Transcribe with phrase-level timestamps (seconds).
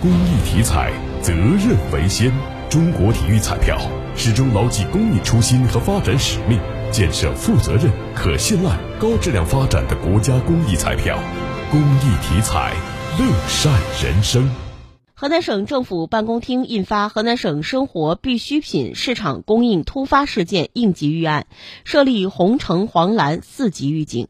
[0.00, 2.32] 公益体彩，责任为先。
[2.70, 3.76] 中国体育彩票
[4.14, 6.60] 始终牢记公益初心和发展使命，
[6.92, 11.18] 建设负责任、可信赖、高质量发展的国家公益彩票。
[11.72, 12.74] 公益体彩，
[13.18, 14.48] 乐善人生。
[15.14, 21.46] 河南省政府办公厅印发河南省生活必需品市场供应突发事件应急预案，
[21.84, 24.26] 设立红橙黄蓝四级预警。